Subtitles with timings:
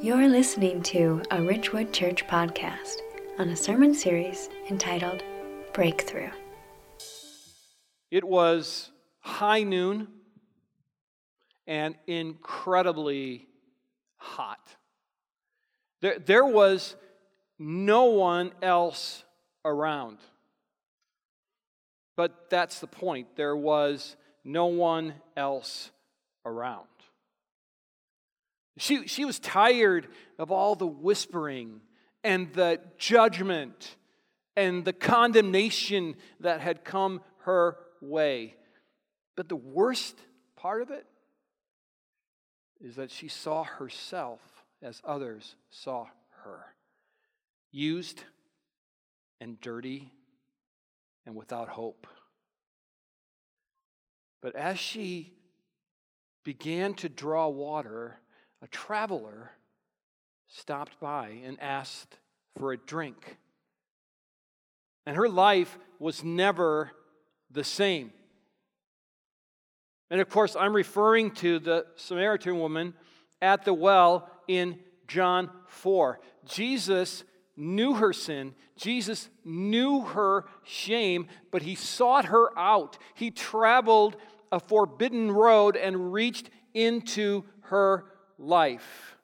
[0.00, 2.98] You're listening to a Ridgewood Church podcast
[3.36, 5.24] on a sermon series entitled
[5.72, 6.30] Breakthrough.
[8.08, 10.06] It was high noon
[11.66, 13.48] and incredibly
[14.18, 14.76] hot.
[16.00, 16.94] There, there was
[17.58, 19.24] no one else
[19.64, 20.18] around.
[22.16, 23.34] But that's the point.
[23.34, 25.90] There was no one else
[26.46, 26.86] around.
[28.78, 30.08] She, she was tired
[30.38, 31.80] of all the whispering
[32.22, 33.96] and the judgment
[34.56, 38.54] and the condemnation that had come her way.
[39.36, 40.16] But the worst
[40.56, 41.06] part of it
[42.80, 44.40] is that she saw herself
[44.82, 46.06] as others saw
[46.44, 46.64] her
[47.72, 48.22] used
[49.40, 50.12] and dirty
[51.26, 52.06] and without hope.
[54.40, 55.32] But as she
[56.44, 58.20] began to draw water,
[58.62, 59.50] a traveler
[60.48, 62.18] stopped by and asked
[62.56, 63.36] for a drink.
[65.06, 66.90] And her life was never
[67.50, 68.12] the same.
[70.10, 72.94] And of course, I'm referring to the Samaritan woman
[73.40, 76.20] at the well in John 4.
[76.44, 77.24] Jesus
[77.56, 78.54] knew her sin.
[78.76, 82.96] Jesus knew her shame, but he sought her out.
[83.14, 84.16] He traveled
[84.50, 88.04] a forbidden road and reached into her
[88.38, 89.16] life.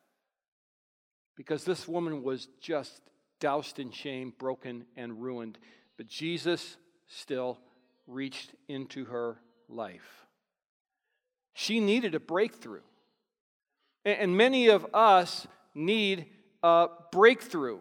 [1.36, 3.00] Because this woman was just
[3.40, 5.58] doused in shame, broken, and ruined.
[5.96, 6.76] But Jesus
[7.06, 7.58] still
[8.06, 10.26] reached into her life.
[11.54, 12.82] She needed a breakthrough.
[14.04, 16.26] And many of us need
[16.62, 17.78] a breakthrough.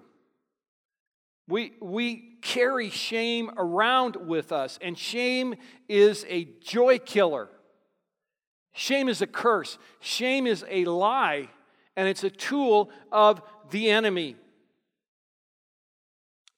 [1.47, 5.55] We, we carry shame around with us, and shame
[5.89, 7.49] is a joy killer.
[8.73, 9.77] Shame is a curse.
[9.99, 11.49] Shame is a lie,
[11.95, 14.35] and it's a tool of the enemy.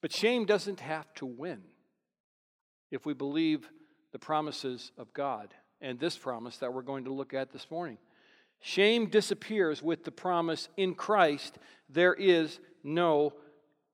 [0.02, 1.62] But shame doesn't have to win
[2.92, 3.70] if we believe
[4.12, 7.98] the promises of God and this promise that we're going to look at this morning.
[8.62, 11.58] Shame disappears with the promise in Christ
[11.90, 13.34] there is no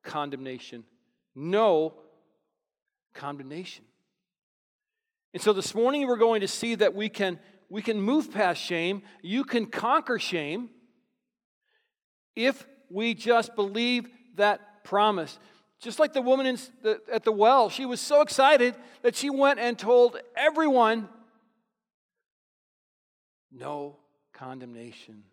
[0.03, 0.83] condemnation.
[1.35, 1.93] No
[3.13, 3.85] condemnation.
[5.33, 7.39] And so this morning we're going to see that we can
[7.71, 9.01] we can move past shame.
[9.21, 10.69] You can conquer shame
[12.35, 15.39] if we just believe that promise.
[15.79, 19.57] Just like the woman the, at the well, she was so excited that she went
[19.57, 21.07] and told everyone
[23.53, 23.95] no
[24.33, 25.23] condemnation.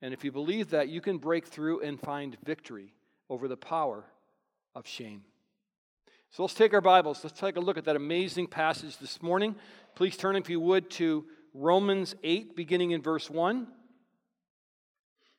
[0.00, 2.94] And if you believe that, you can break through and find victory
[3.28, 4.04] over the power
[4.74, 5.22] of shame.
[6.34, 7.22] So let's take our Bibles.
[7.22, 9.54] Let's take a look at that amazing passage this morning.
[9.94, 11.24] Please turn, if you would, to
[11.54, 13.68] Romans 8, beginning in verse 1.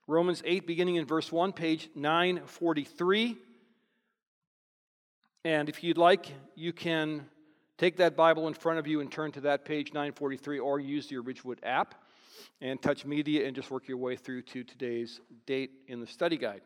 [0.07, 3.35] Romans 8, beginning in verse 1, page 943.
[5.43, 7.25] And if you'd like, you can
[7.77, 11.11] take that Bible in front of you and turn to that page 943 or use
[11.11, 11.95] your Ridgewood app
[12.61, 16.37] and touch media and just work your way through to today's date in the study
[16.37, 16.61] guide.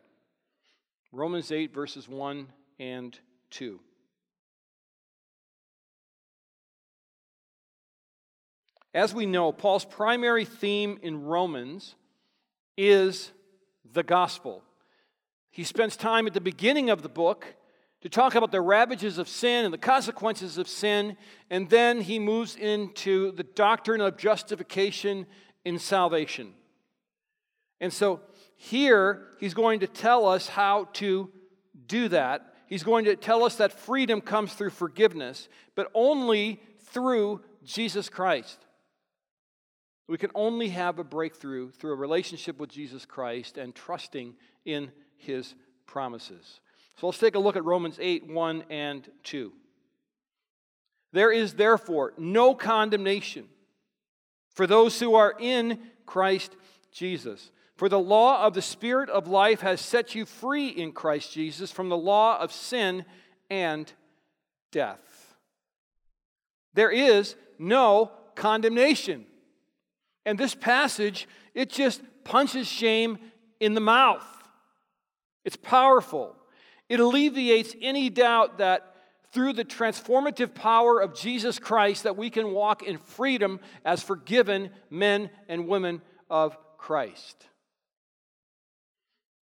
[1.12, 2.48] Romans 8, verses 1
[2.78, 3.18] and
[3.50, 3.80] 2.
[8.94, 11.96] As we know, Paul's primary theme in Romans
[12.78, 13.32] is
[13.94, 14.64] the gospel.
[15.52, 17.46] He spends time at the beginning of the book
[18.02, 21.18] to talk about the ravages of sin and the consequences of sin,
[21.50, 25.26] and then he moves into the doctrine of justification
[25.66, 26.54] in salvation.
[27.82, 28.22] And so
[28.56, 31.30] here he's going to tell us how to
[31.86, 32.54] do that.
[32.68, 36.62] He's going to tell us that freedom comes through forgiveness, but only
[36.92, 38.66] through Jesus Christ.
[40.10, 44.34] We can only have a breakthrough through a relationship with Jesus Christ and trusting
[44.66, 45.54] in his
[45.86, 46.62] promises.
[46.98, 49.54] So let's take a look at Romans 8 1 and 2.
[51.12, 53.46] There is therefore no condemnation
[54.56, 55.78] for those who are in
[56.08, 56.56] Christ
[56.92, 57.52] Jesus.
[57.76, 61.72] For the law of the Spirit of life has set you free in Christ Jesus
[61.72, 63.06] from the law of sin
[63.52, 63.94] and
[64.72, 65.36] death.
[66.74, 69.28] There is no condemnation
[70.26, 73.18] and this passage, it just punches shame
[73.60, 74.26] in the mouth.
[75.46, 76.36] It's powerful.
[76.88, 78.96] It alleviates any doubt that
[79.32, 84.72] through the transformative power of Jesus Christ that we can walk in freedom as forgiven
[84.90, 87.48] men and women of Christ.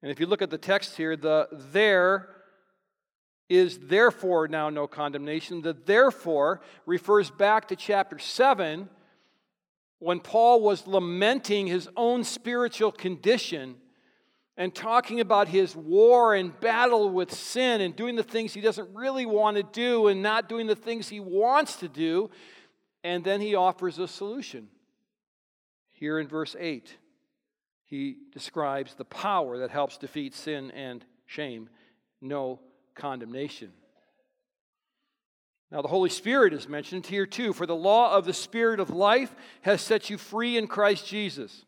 [0.01, 2.30] And if you look at the text here, the there
[3.50, 5.62] is therefore now no condemnation.
[5.62, 8.89] The therefore refers back to chapter 7
[9.99, 13.75] when Paul was lamenting his own spiritual condition
[14.55, 18.89] and talking about his war and battle with sin and doing the things he doesn't
[18.94, 22.29] really want to do and not doing the things he wants to do.
[23.03, 24.67] And then he offers a solution.
[25.91, 26.95] Here in verse 8,
[27.85, 31.69] he describes the power that helps defeat sin and shame
[32.21, 32.59] no
[32.95, 33.71] condemnation.
[35.72, 37.52] Now, the Holy Spirit is mentioned here too.
[37.54, 41.66] For the law of the Spirit of life has set you free in Christ Jesus.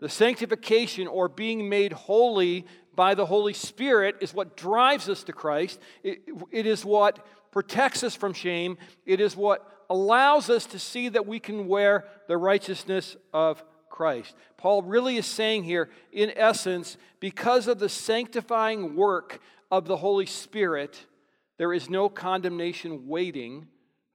[0.00, 5.32] The sanctification or being made holy by the Holy Spirit is what drives us to
[5.32, 5.78] Christ.
[6.02, 8.78] it, it is what protects us from shame.
[9.06, 14.34] It is what allows us to see that we can wear the righteousness of Christ.
[14.56, 19.40] Paul really is saying here, in essence, because of the sanctifying work
[19.70, 21.06] of the Holy Spirit,
[21.58, 23.66] there is no condemnation waiting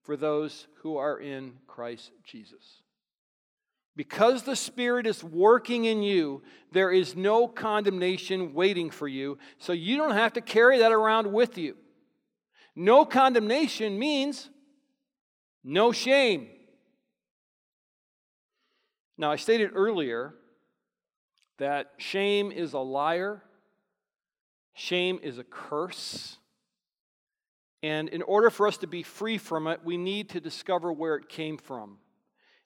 [0.01, 2.81] for those who are in Christ Jesus.
[3.95, 6.41] Because the Spirit is working in you,
[6.71, 11.31] there is no condemnation waiting for you, so you don't have to carry that around
[11.31, 11.75] with you.
[12.75, 14.49] No condemnation means
[15.63, 16.47] no shame.
[19.15, 20.33] Now, I stated earlier
[21.59, 23.43] that shame is a liar,
[24.73, 26.37] shame is a curse.
[27.83, 31.15] And in order for us to be free from it, we need to discover where
[31.15, 31.97] it came from.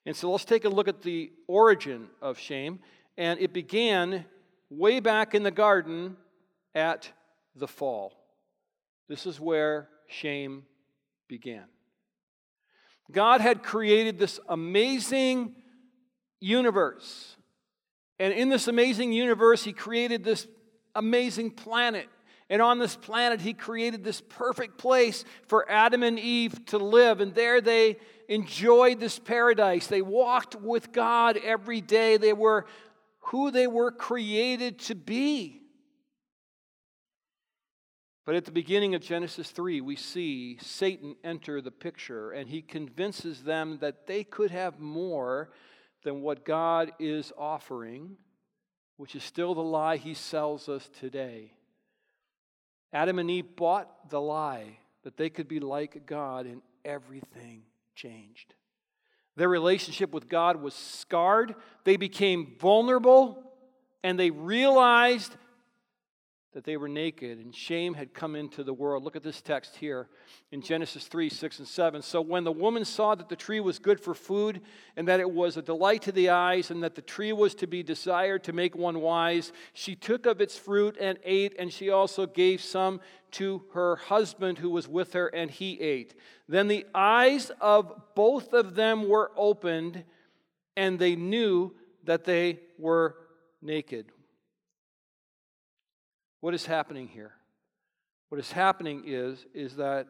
[0.06, 2.78] And so let's take a look at the origin of shame.
[3.18, 4.24] And it began
[4.70, 6.16] way back in the garden
[6.72, 7.10] at
[7.56, 8.14] the fall.
[9.08, 10.62] This is where shame
[11.26, 11.64] began.
[13.10, 15.54] God had created this amazing
[16.40, 17.36] universe.
[18.20, 20.46] And in this amazing universe, He created this
[20.94, 22.08] amazing planet.
[22.50, 27.20] And on this planet, He created this perfect place for Adam and Eve to live.
[27.20, 27.98] And there they
[28.28, 29.86] enjoyed this paradise.
[29.86, 32.16] They walked with God every day.
[32.16, 32.66] They were
[33.20, 35.62] who they were created to be.
[38.24, 42.60] But at the beginning of Genesis 3, we see Satan enter the picture, and he
[42.60, 45.50] convinces them that they could have more
[46.04, 48.16] than what God is offering,
[48.98, 51.52] which is still the lie he sells us today.
[52.92, 57.62] Adam and Eve bought the lie that they could be like God, and everything
[57.94, 58.54] changed.
[59.36, 61.54] Their relationship with God was scarred,
[61.84, 63.52] they became vulnerable,
[64.02, 65.36] and they realized
[66.54, 69.04] that they were naked and shame had come into the world.
[69.04, 70.08] Look at this text here
[70.50, 72.00] in Genesis 3 6 and 7.
[72.00, 74.62] So when the woman saw that the tree was good for food,
[74.96, 77.66] and that it was a delight to the eyes, and that the tree was to
[77.66, 81.90] be desired to make one wise, she took of its fruit and ate, and she
[81.90, 83.00] also gave some
[83.32, 86.14] to her husband who was with her, and he ate.
[86.48, 90.02] Then the eyes of both of them were opened,
[90.78, 91.74] and they knew
[92.04, 93.16] that they were
[93.60, 94.06] naked.
[96.40, 97.32] What is happening here?
[98.28, 100.06] What is happening is, is that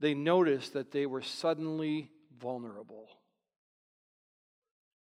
[0.00, 2.10] they noticed that they were suddenly
[2.40, 3.08] vulnerable.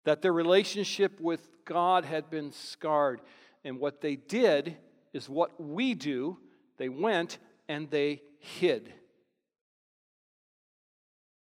[0.06, 3.21] That their relationship with God had been scarred.
[3.63, 4.77] And what they did
[5.13, 6.38] is what we do
[6.77, 8.94] they went and they hid.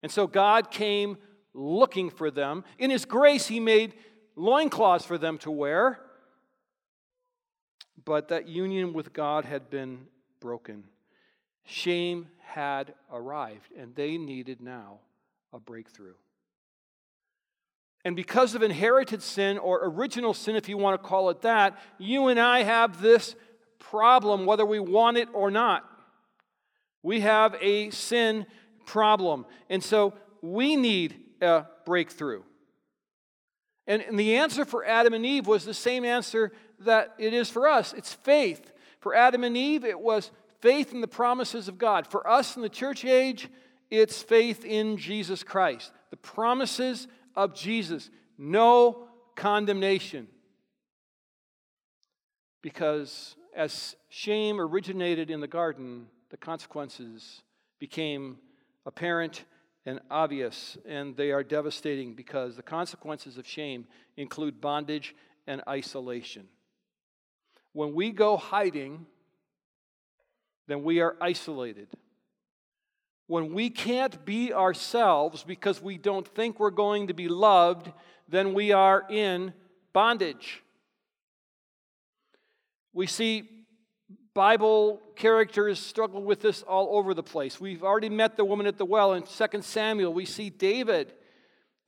[0.05, 1.19] And so God came
[1.53, 2.63] looking for them.
[2.79, 3.95] In His grace, He made
[4.37, 5.99] loincloths for them to wear
[8.07, 10.07] but that union with God had been
[10.41, 10.85] broken.
[11.65, 15.01] Shame had arrived, and they needed now
[15.53, 16.15] a breakthrough.
[18.05, 21.77] And because of inherited sin, or original sin, if you want to call it that,
[21.99, 23.35] you and I have this
[23.81, 25.85] problem, whether we want it or not.
[27.03, 28.47] We have a sin
[28.85, 29.45] problem.
[29.69, 32.43] And so we need a breakthrough.
[33.89, 37.51] And, and the answer for Adam and Eve was the same answer that it is
[37.51, 38.73] for us it's faith.
[39.01, 40.31] For Adam and Eve, it was
[40.61, 42.07] faith in the promises of God.
[42.07, 43.49] For us in the church age,
[43.91, 45.93] it's faith in Jesus Christ.
[46.11, 47.07] The promises
[47.37, 48.11] of Jesus.
[48.37, 49.07] No
[49.37, 50.27] condemnation.
[52.63, 57.43] Because as shame originated in the garden, the consequences
[57.79, 58.39] became
[58.85, 59.45] apparent
[59.85, 65.15] and obvious, and they are devastating because the consequences of shame include bondage
[65.47, 66.49] and isolation.
[67.77, 69.05] When we go hiding,
[70.67, 71.89] then we are isolated.
[73.27, 77.93] When we can't be ourselves because we don't think we're going to be loved,
[78.31, 79.53] then we are in
[79.93, 80.63] bondage.
[82.95, 83.47] We see
[84.33, 87.61] Bible characters struggle with this all over the place.
[87.61, 90.15] We've already met the woman at the well in 2 Samuel.
[90.15, 91.13] We see David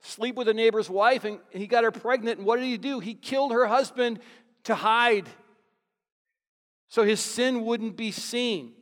[0.01, 2.37] sleep with a neighbor's wife and he got her pregnant.
[2.37, 2.99] And what did he do?
[2.99, 4.19] He killed her husband
[4.65, 5.27] to hide
[6.89, 8.73] so his sin wouldn't be seen.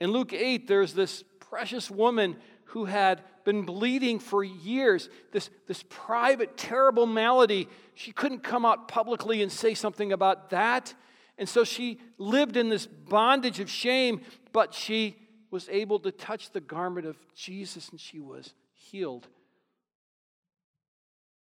[0.00, 5.84] In Luke 8, there's this precious woman who had been bleeding for years, this, this
[5.88, 7.68] private, terrible malady.
[7.94, 10.94] She couldn't come out publicly and say something about that.
[11.38, 14.20] And so she lived in this bondage of shame,
[14.52, 15.16] but she
[15.50, 19.26] was able to touch the garment of Jesus and she was healed.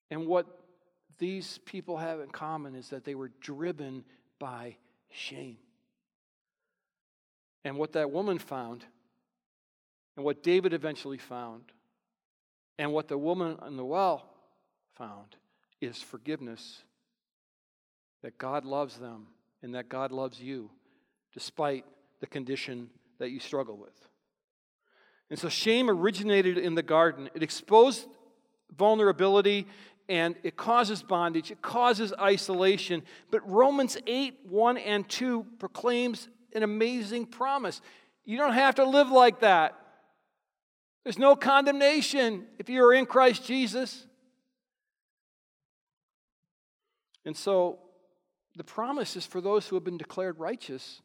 [0.09, 0.60] And what
[1.21, 4.03] these people have in common is that they were driven
[4.39, 4.75] by
[5.11, 5.57] shame.
[7.63, 8.83] And what that woman found,
[10.17, 11.61] and what David eventually found,
[12.79, 14.25] and what the woman in the well
[14.95, 15.35] found
[15.79, 16.83] is forgiveness.
[18.23, 19.27] That God loves them
[19.61, 20.71] and that God loves you
[21.33, 21.85] despite
[22.19, 24.07] the condition that you struggle with.
[25.29, 27.29] And so shame originated in the garden.
[27.35, 28.07] It exposed
[28.75, 29.67] vulnerability
[30.11, 33.01] and it causes bondage, it causes isolation.
[33.31, 37.79] But Romans 8 1 and 2 proclaims an amazing promise.
[38.25, 39.79] You don't have to live like that.
[41.05, 44.05] There's no condemnation if you are in Christ Jesus.
[47.23, 47.79] And so
[48.57, 51.01] the promise is for those who have been declared righteous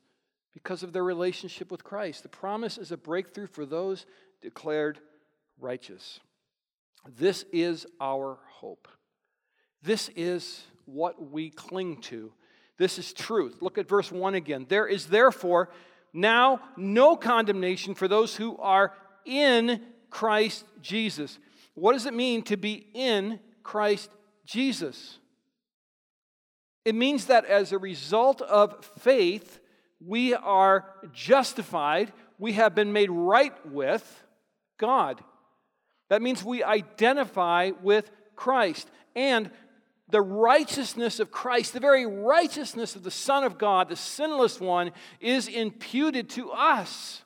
[0.53, 2.25] because of their relationship with Christ.
[2.25, 4.05] The promise is a breakthrough for those
[4.43, 4.99] declared
[5.61, 6.19] righteous.
[7.17, 8.89] This is our hope.
[9.87, 12.33] This is what we cling to.
[12.77, 13.59] This is truth.
[13.61, 14.67] Look at verse 1 again.
[14.69, 15.71] There is therefore
[16.13, 18.93] now no condemnation for those who are
[19.25, 21.39] in Christ Jesus.
[21.75, 24.11] What does it mean to be in Christ
[24.45, 25.19] Jesus?
[26.85, 29.61] It means that as a result of faith,
[30.05, 34.25] we are justified, we have been made right with
[34.79, 35.23] God.
[36.09, 38.91] That means we identify with Christ.
[39.15, 39.51] And
[40.09, 44.93] the righteousness of Christ, the very righteousness of the Son of God, the sinless one,
[45.21, 47.23] is imputed to us.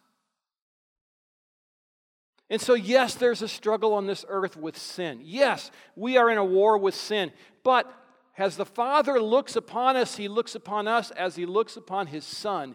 [2.48, 5.20] And so, yes, there's a struggle on this earth with sin.
[5.22, 7.32] Yes, we are in a war with sin.
[7.62, 7.92] But
[8.36, 12.24] as the Father looks upon us, He looks upon us as He looks upon His
[12.24, 12.74] Son,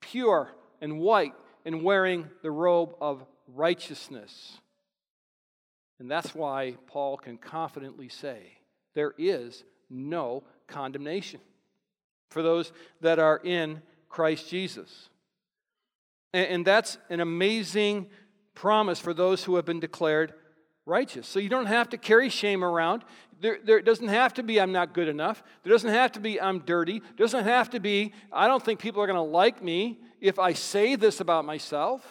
[0.00, 0.50] pure
[0.80, 1.32] and white
[1.64, 4.58] and wearing the robe of righteousness.
[5.98, 8.58] And that's why Paul can confidently say,
[8.96, 11.38] there is no condemnation
[12.30, 12.72] for those
[13.02, 15.10] that are in Christ Jesus.
[16.32, 18.08] And, that's an amazing
[18.54, 20.34] promise for those who have been declared
[20.86, 21.26] righteous.
[21.26, 23.04] So you don't have to carry shame around.
[23.40, 25.42] There, there doesn't have to be, I'm not good enough.
[25.62, 27.00] There doesn't have to be, I'm dirty.
[27.00, 30.38] There doesn't have to be, I don't think people are going to like me if
[30.38, 32.02] I say this about myself.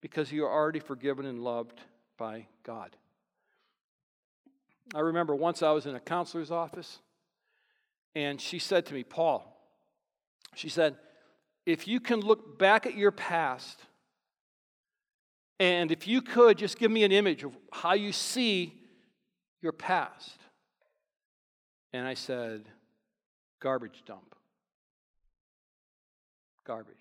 [0.00, 1.80] Because you are already forgiven and loved
[2.16, 2.96] by God.
[4.94, 6.98] I remember once I was in a counselor's office,
[8.14, 9.52] and she said to me, Paul,
[10.54, 10.96] she said,
[11.66, 13.80] if you can look back at your past,
[15.58, 18.74] and if you could just give me an image of how you see
[19.62, 20.38] your past.
[21.92, 22.68] And I said,
[23.60, 24.34] garbage dump.
[26.66, 26.94] Garbage.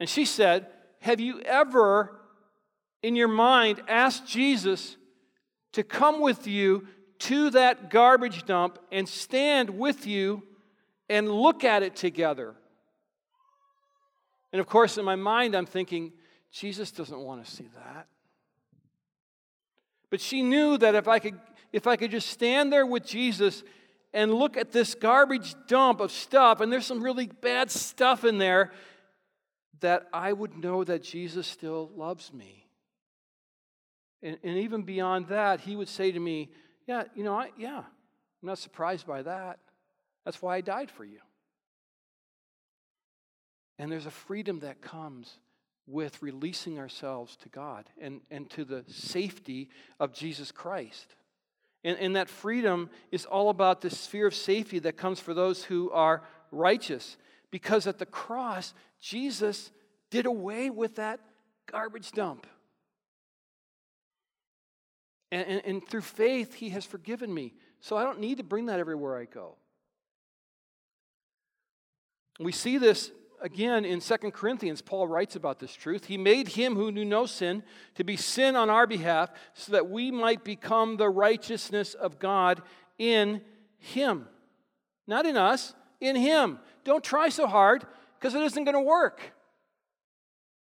[0.00, 0.66] And she said,
[1.00, 2.20] Have you ever
[3.02, 4.96] in your mind asked Jesus
[5.78, 6.88] to come with you
[7.20, 10.42] to that garbage dump and stand with you
[11.08, 12.56] and look at it together.
[14.52, 16.12] And of course, in my mind, I'm thinking,
[16.50, 18.08] Jesus doesn't want to see that.
[20.10, 21.38] But she knew that if I could,
[21.72, 23.62] if I could just stand there with Jesus
[24.12, 28.38] and look at this garbage dump of stuff, and there's some really bad stuff in
[28.38, 28.72] there,
[29.78, 32.67] that I would know that Jesus still loves me.
[34.22, 36.50] And, and even beyond that, he would say to me,
[36.86, 39.58] Yeah, you know, I, yeah, I'm not surprised by that.
[40.24, 41.18] That's why I died for you.
[43.78, 45.38] And there's a freedom that comes
[45.86, 51.14] with releasing ourselves to God and, and to the safety of Jesus Christ.
[51.84, 55.64] And, and that freedom is all about the sphere of safety that comes for those
[55.64, 57.16] who are righteous.
[57.50, 59.70] Because at the cross, Jesus
[60.10, 61.20] did away with that
[61.70, 62.46] garbage dump.
[65.30, 67.54] And, and, and, through faith, He has forgiven me.
[67.80, 69.56] So I don't need to bring that everywhere I go.
[72.40, 74.80] We see this again in Second Corinthians.
[74.80, 76.06] Paul writes about this truth.
[76.06, 77.62] He made Him who knew no sin
[77.96, 82.62] to be sin on our behalf so that we might become the righteousness of God
[82.98, 83.42] in
[83.78, 84.26] Him.
[85.06, 86.58] Not in us, in Him.
[86.84, 87.84] Don't try so hard
[88.18, 89.32] because it isn't going to work.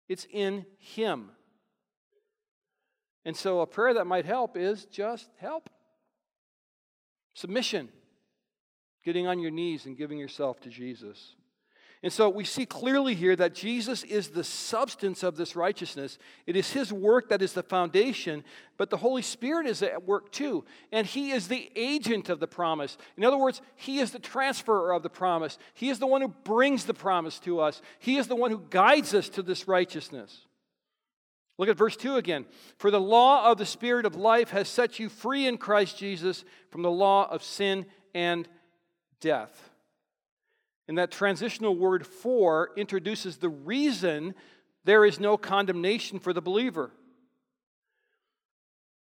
[0.08, 1.32] It's in Him.
[3.26, 5.70] And so a prayer that might help is just help.
[7.34, 7.90] Submission,
[9.06, 11.36] getting on your knees and giving yourself to Jesus.
[12.04, 16.18] And so we see clearly here that Jesus is the substance of this righteousness.
[16.48, 18.44] It is His work that is the foundation,
[18.78, 20.66] but the Holy Spirit is at work too.
[20.92, 22.98] And He is the agent of the promise.
[23.18, 25.60] In other words, He is the transferer of the promise.
[25.76, 28.66] He is the one who brings the promise to us, He is the one who
[28.72, 30.48] guides us to this righteousness.
[31.62, 32.48] Look at verse 2 again.
[32.80, 36.44] For the law of the Spirit of life has set you free in Christ Jesus
[36.72, 38.50] from the law of sin and
[39.20, 39.70] death.
[40.88, 44.34] And that transitional word for introduces the reason
[44.86, 46.90] there is no condemnation for the believer.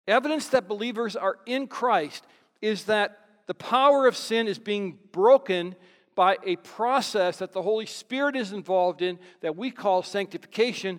[0.06, 2.24] Evidence that believers are in Christ
[2.62, 5.76] is that the power of sin is being broken
[6.14, 10.98] by a process that the Holy Spirit is involved in that we call sanctification.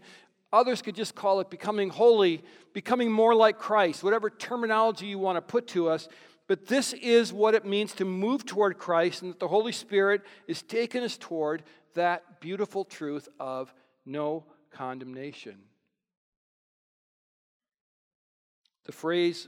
[0.52, 5.38] Others could just call it becoming holy, becoming more like Christ, whatever terminology you want
[5.38, 6.08] to put to us.
[6.48, 10.22] But this is what it means to move toward Christ, and that the Holy Spirit
[10.48, 11.64] is taking us toward
[11.94, 13.72] that beautiful truth of
[14.06, 15.58] no condemnation.
[18.86, 19.48] The phrase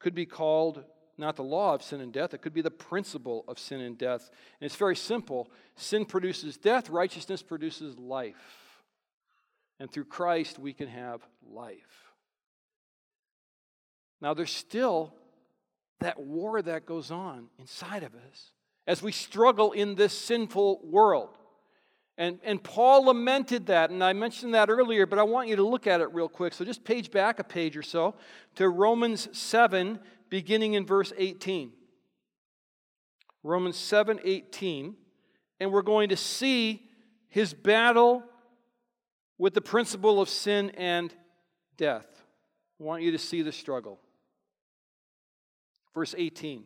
[0.00, 0.82] could be called
[1.16, 3.96] not the law of sin and death, it could be the principle of sin and
[3.96, 4.30] death.
[4.60, 8.59] And it's very simple sin produces death, righteousness produces life.
[9.80, 12.12] And through Christ, we can have life.
[14.20, 15.14] Now, there's still
[16.00, 18.52] that war that goes on inside of us
[18.86, 21.36] as we struggle in this sinful world.
[22.18, 25.66] And, and Paul lamented that, and I mentioned that earlier, but I want you to
[25.66, 26.52] look at it real quick.
[26.52, 28.14] So just page back a page or so
[28.56, 31.72] to Romans 7, beginning in verse 18.
[33.42, 34.96] Romans 7 18.
[35.60, 36.90] And we're going to see
[37.28, 38.22] his battle
[39.40, 41.14] with the principle of sin and
[41.78, 42.06] death.
[42.78, 43.98] I want you to see the struggle.
[45.94, 46.64] Verse 18.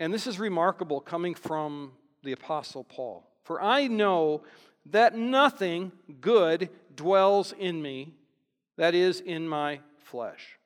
[0.00, 1.92] And this is remarkable coming from
[2.22, 3.28] the Apostle Paul.
[3.44, 4.44] For I know
[4.86, 8.14] that nothing good dwells in me,
[8.78, 10.58] that is, in my flesh.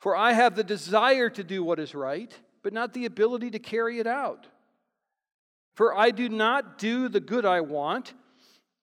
[0.00, 3.60] For I have the desire to do what is right, but not the ability to
[3.60, 4.48] carry it out.
[5.76, 8.12] For I do not do the good I want,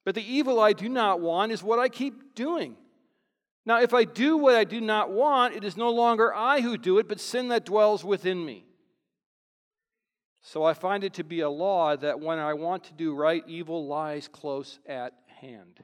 [0.05, 2.75] but the evil I do not want is what I keep doing.
[3.65, 6.77] Now, if I do what I do not want, it is no longer I who
[6.77, 8.65] do it, but sin that dwells within me.
[10.41, 13.43] So I find it to be a law that when I want to do right,
[13.47, 15.83] evil lies close at hand.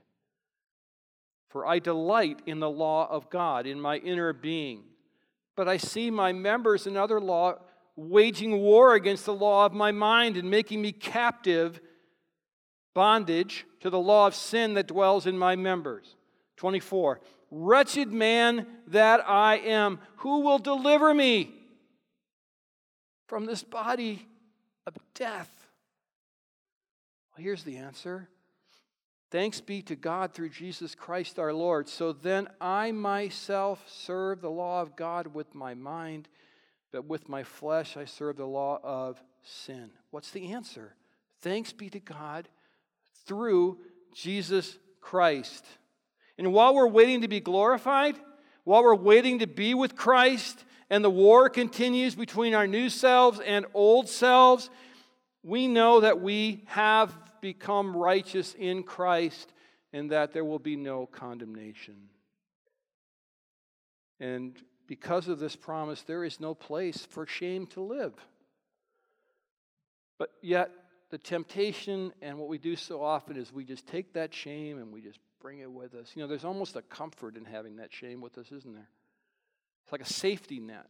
[1.50, 4.84] For I delight in the law of God in my inner being.
[5.56, 7.60] But I see my members in other law
[7.96, 11.80] waging war against the law of my mind and making me captive,
[12.98, 16.16] bondage to the law of sin that dwells in my members.
[16.56, 17.22] 24.
[17.52, 21.54] Wretched man that I am, who will deliver me
[23.28, 24.26] from this body
[24.88, 25.48] of death?
[27.30, 28.30] Well, here's the answer.
[29.30, 31.88] Thanks be to God through Jesus Christ our Lord.
[31.88, 36.30] So then I myself serve the law of God with my mind,
[36.92, 39.92] but with my flesh I serve the law of sin.
[40.10, 40.96] What's the answer?
[41.42, 42.50] Thanks be to God
[43.28, 43.78] through
[44.14, 45.66] Jesus Christ.
[46.38, 48.16] And while we're waiting to be glorified,
[48.64, 53.40] while we're waiting to be with Christ, and the war continues between our new selves
[53.40, 54.70] and old selves,
[55.44, 59.52] we know that we have become righteous in Christ
[59.94, 61.96] and that there will be no condemnation.
[64.20, 68.14] And because of this promise, there is no place for shame to live.
[70.18, 70.72] But yet,
[71.10, 74.92] the temptation and what we do so often is we just take that shame and
[74.92, 76.12] we just bring it with us.
[76.16, 78.90] You know, there's almost a comfort in having that shame with us, isn't there?
[79.84, 80.88] It's like a safety net.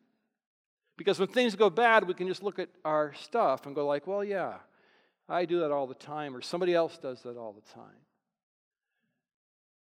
[0.98, 4.08] Because when things go bad, we can just look at our stuff and go like,
[4.08, 4.56] well, yeah,
[5.30, 8.02] I do that all the time, or somebody else does that all the time.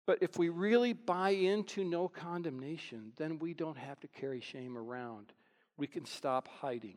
[0.06, 4.76] But if we really buy into no condemnation, then we don't have to carry shame
[4.76, 5.32] around.
[5.76, 6.96] We can stop hiding.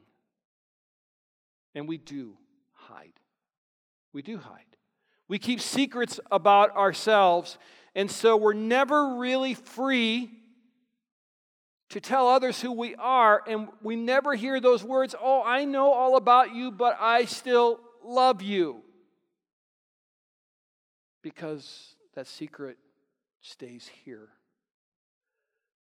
[1.76, 2.38] And we do
[2.74, 3.14] hide.
[4.18, 4.64] We do hide.
[5.28, 7.60] We keep secrets about ourselves,
[7.94, 10.32] and so we're never really free
[11.90, 15.94] to tell others who we are, and we never hear those words, Oh, I know
[15.94, 18.82] all about you, but I still love you.
[21.22, 22.80] Because that secret
[23.42, 24.30] stays here.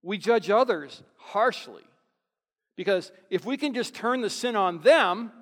[0.02, 1.84] We judge others harshly
[2.76, 5.32] because if we can just turn the sin on them,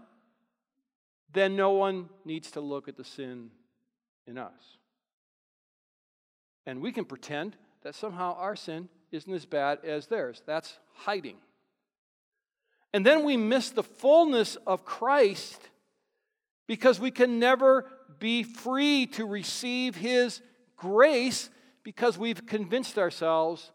[1.37, 3.51] then no one needs to look at the sin
[4.27, 4.79] in us.
[6.67, 10.43] And we can pretend that somehow our sin isn't as bad as theirs.
[10.47, 11.37] That's hiding.
[12.93, 15.61] And then we miss the fullness of Christ
[16.67, 17.87] because we can never
[18.19, 20.41] be free to receive His
[20.77, 21.51] grace
[21.83, 23.71] because we've convinced ourselves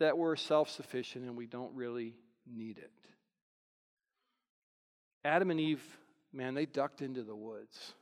[0.00, 2.14] that we're self sufficient and we don't really
[2.46, 2.90] need it.
[5.24, 5.84] Adam and Eve,
[6.32, 7.94] man, they ducked into the woods.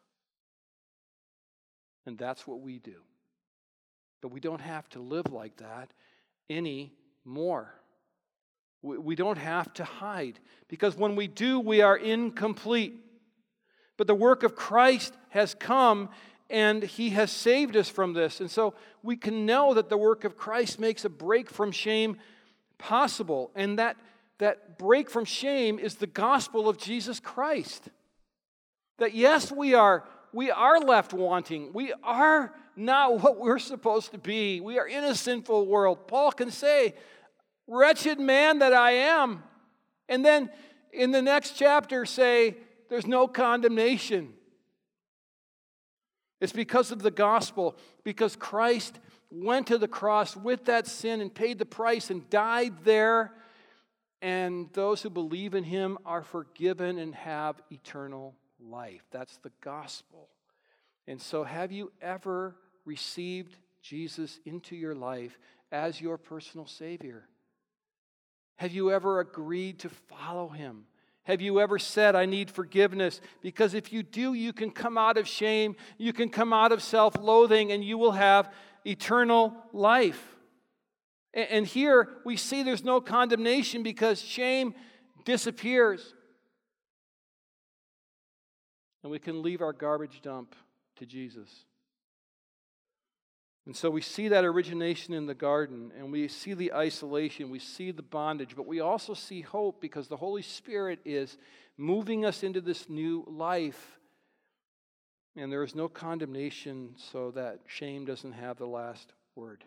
[2.06, 2.96] And that's what we do.
[4.20, 5.90] But we don't have to live like that
[6.48, 7.74] anymore.
[8.82, 13.00] We don't have to hide because when we do, we are incomplete.
[13.96, 16.10] But the work of Christ has come
[16.50, 18.40] and he has saved us from this.
[18.40, 22.18] And so we can know that the work of Christ makes a break from shame
[22.76, 23.50] possible.
[23.54, 23.96] And that,
[24.38, 27.88] that break from shame is the gospel of Jesus Christ.
[28.98, 31.72] That yes, we are, we are left wanting.
[31.72, 34.61] We are not what we're supposed to be.
[34.61, 36.07] We are in a sinful world.
[36.07, 36.94] Paul can say,
[37.66, 39.42] Wretched man that I am.
[40.09, 40.50] And then
[40.92, 42.57] in the next chapter, say,
[42.88, 44.35] There's no condemnation.
[46.40, 48.98] It's because of the gospel, because Christ
[49.30, 53.33] went to the cross with that sin and paid the price and died there.
[54.20, 58.35] And those who believe in him are forgiven and have eternal
[58.70, 59.03] life.
[59.11, 60.29] That's the gospel.
[61.07, 65.38] And so, have you ever received Jesus into your life
[65.70, 67.29] as your personal Savior?
[68.57, 70.87] Have you ever agreed to follow him?
[71.24, 73.20] Have you ever said, I need forgiveness?
[73.40, 76.83] Because if you do, you can come out of shame, you can come out of
[76.83, 78.53] self loathing, and you will have
[78.85, 80.22] eternal life.
[81.33, 84.74] And here we see there's no condemnation because shame
[85.24, 86.13] disappears.
[89.05, 90.57] And we can leave our garbage dump
[90.97, 91.67] to Jesus.
[93.67, 97.59] And so we see that origination in the garden, and we see the isolation, we
[97.59, 101.37] see the bondage, but we also see hope because the Holy Spirit is
[101.77, 103.99] moving us into this new life.
[105.37, 109.64] And there is no condemnation so that shame doesn't have the last word.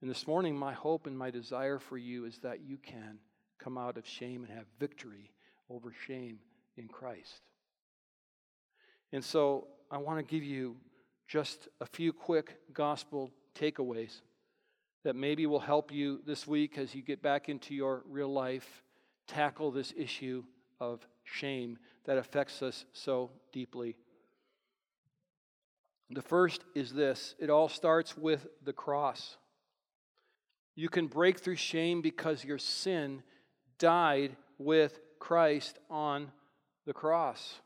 [0.00, 3.18] And this morning, my hope and my desire for you is that you can
[3.58, 5.32] come out of shame and have victory
[5.68, 6.38] over shame
[6.76, 7.42] in Christ.
[9.12, 10.76] And so I want to give you
[11.28, 14.20] just a few quick gospel takeaways
[15.04, 18.82] that maybe will help you this week as you get back into your real life
[19.26, 20.42] tackle this issue
[20.80, 23.96] of shame that affects us so deeply.
[26.10, 29.36] The first is this it all starts with the cross.
[30.74, 33.22] You can break through shame because your sin
[33.78, 36.32] died with Christ on
[36.86, 37.60] the cross.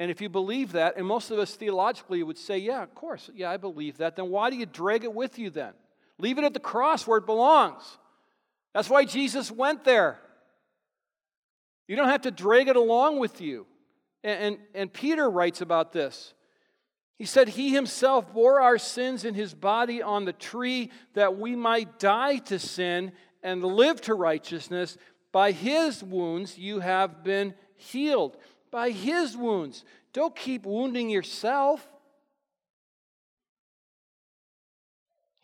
[0.00, 3.30] And if you believe that, and most of us theologically would say, yeah, of course,
[3.34, 5.72] yeah, I believe that, then why do you drag it with you then?
[6.18, 7.98] Leave it at the cross where it belongs.
[8.72, 10.18] That's why Jesus went there.
[11.86, 13.66] You don't have to drag it along with you.
[14.24, 16.34] And, and, and Peter writes about this.
[17.16, 21.54] He said, He himself bore our sins in his body on the tree that we
[21.54, 24.96] might die to sin and live to righteousness.
[25.30, 28.36] By his wounds you have been healed
[28.74, 29.84] by his wounds.
[30.12, 31.86] Don't keep wounding yourself.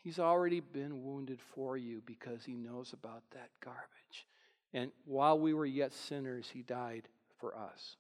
[0.03, 4.27] He's already been wounded for you because he knows about that garbage.
[4.75, 7.05] And while we were yet sinners, he died
[7.39, 7.95] for us.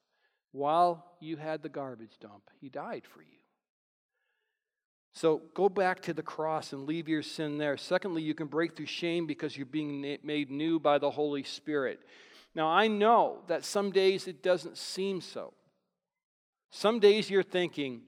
[0.50, 3.38] While you had the garbage dump, he died for you.
[5.12, 7.76] So go back to the cross and leave your sin there.
[7.76, 12.00] Secondly, you can break through shame because you're being made new by the Holy Spirit.
[12.54, 15.52] Now, I know that some days it doesn't seem so.
[16.70, 18.02] Some days you're thinking,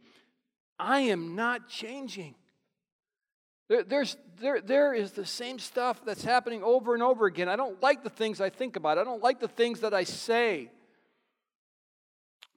[0.79, 2.35] I am not changing.
[3.69, 7.49] There, there's, there, there is the same stuff that's happening over and over again.
[7.49, 10.05] I don't like the things I think about, I don't like the things that I
[10.05, 10.71] say.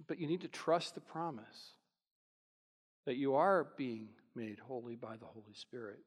[0.07, 1.73] But you need to trust the promise
[3.05, 5.99] that you are being made holy by the Holy Spirit,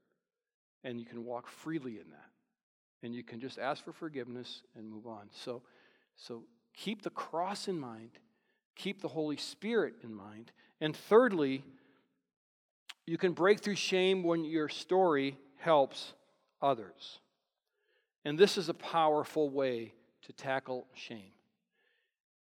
[0.84, 2.30] and you can walk freely in that
[3.02, 5.28] and you can just ask for forgiveness and move on.
[5.32, 5.62] So,
[6.16, 8.10] so keep the cross in mind,
[8.74, 10.52] keep the Holy Spirit in mind.
[10.80, 11.64] And thirdly,
[13.06, 16.12] you can break through shame when your story helps
[16.60, 17.18] others.
[18.24, 21.32] And this is a powerful way to tackle shame.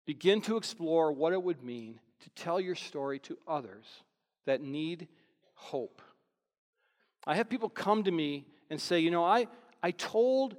[0.06, 3.86] Begin to explore what it would mean to tell your story to others
[4.46, 5.08] that need
[5.54, 6.02] hope.
[7.26, 9.46] I have people come to me and say, You know, I,
[9.82, 10.56] I told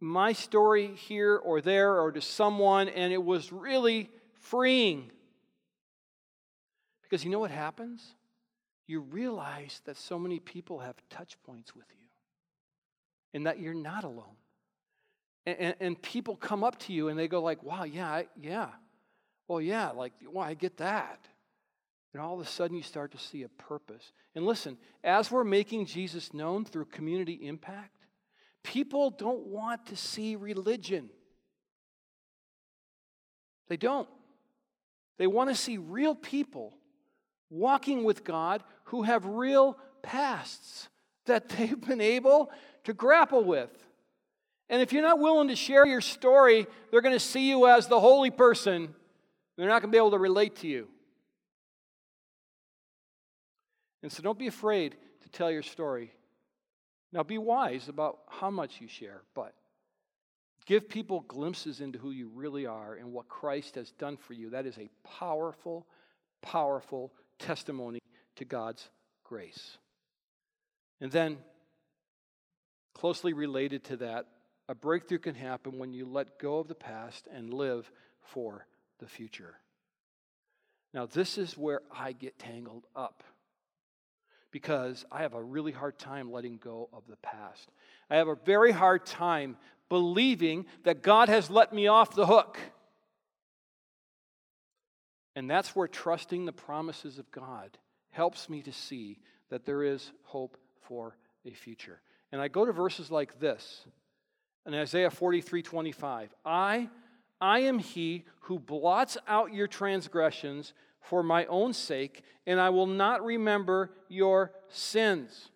[0.00, 5.10] my story here or there or to someone, and it was really freeing.
[7.02, 8.14] Because you know what happens?
[8.86, 12.06] You realize that so many people have touch points with you
[13.34, 14.36] and that you're not alone.
[15.44, 18.26] And, and, and, people come up to you and they go like, wow, yeah, I,
[18.40, 18.68] yeah.
[19.46, 21.20] Well, yeah, like, well, I get that.
[22.12, 24.12] And all of a sudden you start to see a purpose.
[24.34, 27.95] And listen, as we're making Jesus known through community impact,
[28.66, 31.08] people don't want to see religion.
[33.68, 34.08] They don't.
[35.18, 36.74] They want to see real people
[37.48, 40.88] walking with God who have real pasts
[41.26, 42.50] that they've been able
[42.84, 43.70] to grapple with.
[44.68, 47.86] And if you're not willing to share your story, they're going to see you as
[47.86, 48.92] the holy person.
[49.56, 50.88] They're not going to be able to relate to you.
[54.02, 56.12] And so don't be afraid to tell your story.
[57.12, 59.54] Now be wise about how much you share, but
[60.66, 64.50] give people glimpses into who you really are and what Christ has done for you.
[64.50, 65.86] That is a powerful,
[66.42, 68.00] powerful testimony
[68.36, 68.88] to God's
[69.24, 69.78] grace.
[71.00, 71.38] And then,
[72.94, 74.26] closely related to that,
[74.68, 77.90] a breakthrough can happen when you let go of the past and live
[78.22, 78.66] for
[78.98, 79.54] the future.
[80.92, 83.22] Now, this is where I get tangled up
[84.50, 87.70] because I have a really hard time letting go of the past.
[88.10, 89.56] I have a very hard time
[89.88, 92.58] believing that God has let me off the hook.
[95.34, 97.76] And that's where trusting the promises of God
[98.10, 99.18] helps me to see
[99.50, 102.00] that there is hope for a future.
[102.32, 103.84] And I go to verses like this
[104.66, 106.34] in Isaiah 43 25.
[106.44, 106.88] I,
[107.40, 110.72] I am he who blots out your transgressions
[111.08, 115.50] for my own sake, and I will not remember your sins.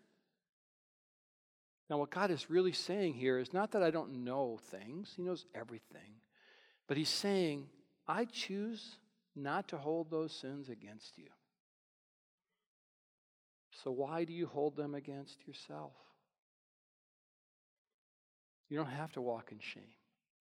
[1.89, 5.23] Now, what God is really saying here is not that I don't know things, He
[5.23, 6.21] knows everything,
[6.87, 7.67] but He's saying,
[8.07, 8.97] I choose
[9.35, 11.29] not to hold those sins against you.
[13.83, 15.93] So, why do you hold them against yourself?
[18.69, 19.83] You don't have to walk in shame.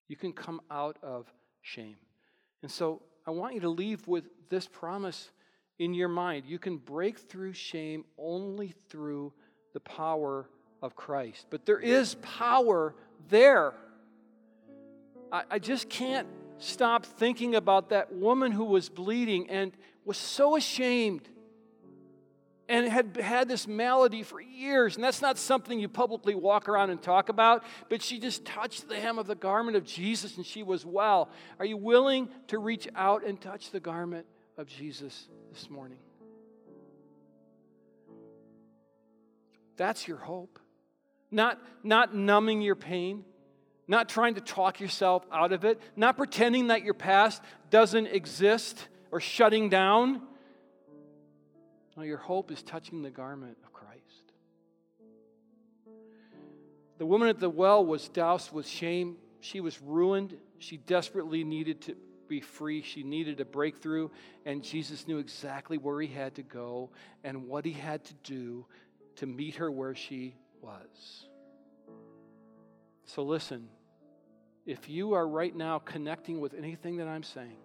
[0.06, 1.26] You can come out of
[1.62, 1.96] shame.
[2.62, 5.30] And so, I want you to leave with this promise
[5.78, 6.46] in your mind.
[6.46, 9.32] You can break through shame only through
[9.72, 10.48] the power
[10.82, 11.46] of Christ.
[11.48, 12.92] But there is power
[13.28, 13.74] there.
[15.30, 16.26] I, I just can't
[16.58, 19.70] stop thinking about that woman who was bleeding and
[20.04, 21.28] was so ashamed
[22.70, 24.94] and had had this malady for years.
[24.94, 28.88] And that's not something you publicly walk around and talk about, but she just touched
[28.88, 31.28] the hem of the garment of Jesus and she was well.
[31.58, 34.24] Are you willing to reach out and touch the garment
[34.56, 35.98] of Jesus this morning?
[39.76, 40.60] That's your hope.
[41.32, 43.24] Not, not numbing your pain,
[43.88, 48.86] not trying to talk yourself out of it, not pretending that your past doesn't exist
[49.10, 50.22] or shutting down.
[52.00, 54.32] No, your hope is touching the garment of Christ.
[56.96, 59.18] The woman at the well was doused with shame.
[59.40, 60.34] She was ruined.
[60.56, 62.80] She desperately needed to be free.
[62.80, 64.08] She needed a breakthrough.
[64.46, 66.88] And Jesus knew exactly where he had to go
[67.22, 68.64] and what he had to do
[69.16, 71.26] to meet her where she was.
[73.04, 73.68] So listen,
[74.64, 77.58] if you are right now connecting with anything that I'm saying,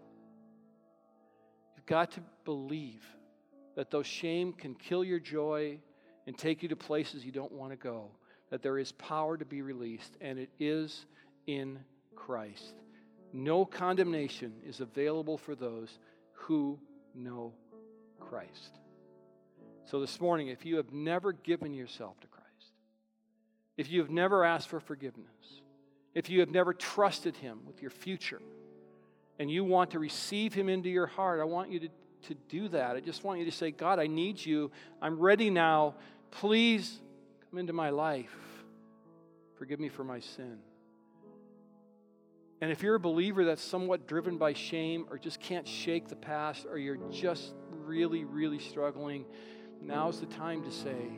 [1.78, 3.06] you've got to believe
[3.75, 5.77] that though shame can kill your joy
[6.27, 8.09] and take you to places you don't want to go,
[8.49, 11.05] that there is power to be released, and it is
[11.47, 11.79] in
[12.15, 12.73] Christ.
[13.33, 15.99] No condemnation is available for those
[16.33, 16.79] who
[17.13, 17.53] know
[18.19, 18.79] Christ.
[19.85, 22.45] So, this morning, if you have never given yourself to Christ,
[23.77, 25.27] if you have never asked for forgiveness,
[26.13, 28.41] if you have never trusted Him with your future
[29.38, 31.89] and you want to receive Him into your heart, I want you to,
[32.27, 32.95] to do that.
[32.95, 34.71] I just want you to say, God, I need you.
[35.01, 35.95] I'm ready now.
[36.31, 36.99] Please
[37.49, 38.35] come into my life.
[39.57, 40.59] Forgive me for my sin.
[42.61, 46.15] And if you're a believer that's somewhat driven by shame or just can't shake the
[46.15, 49.25] past or you're just really, really struggling,
[49.81, 51.11] now's the time to say,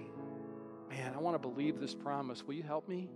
[0.89, 2.43] Man, I want to believe this promise.
[2.47, 3.09] Will you help me?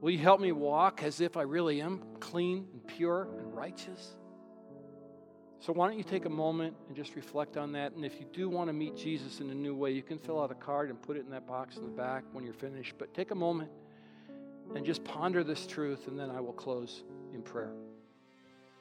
[0.00, 4.16] Will you help me walk as if I really am clean and pure and righteous?
[5.62, 7.92] So, why don't you take a moment and just reflect on that?
[7.92, 10.42] And if you do want to meet Jesus in a new way, you can fill
[10.42, 12.94] out a card and put it in that box in the back when you're finished.
[12.98, 13.70] But take a moment
[14.74, 17.70] and just ponder this truth, and then I will close in prayer.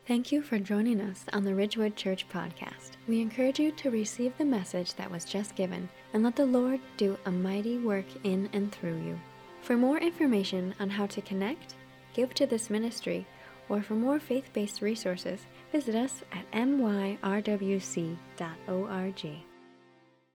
[0.08, 2.94] Thank you for joining us on the Ridgewood Church podcast.
[3.08, 6.80] We encourage you to receive the message that was just given and let the Lord
[6.98, 9.20] do a mighty work in and through you.
[9.62, 11.76] For more information on how to connect,
[12.15, 13.28] give to this ministry,
[13.70, 17.22] or for more faith based resources, visit us at myrwc.org.